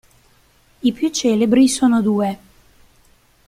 I 0.79 0.93
più 0.93 1.11
celebri 1.11 1.67
sono 1.69 2.01
due. 2.01 2.37